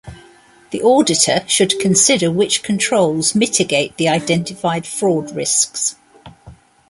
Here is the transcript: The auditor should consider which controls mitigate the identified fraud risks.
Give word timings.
The 0.71 0.81
auditor 0.81 1.43
should 1.47 1.79
consider 1.79 2.31
which 2.31 2.63
controls 2.63 3.35
mitigate 3.35 3.97
the 3.97 4.09
identified 4.09 4.87
fraud 4.87 5.29
risks. 5.35 5.93